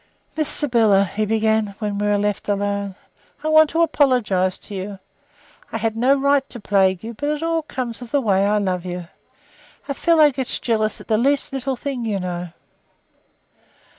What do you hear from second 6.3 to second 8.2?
to plague you, but it all comes of the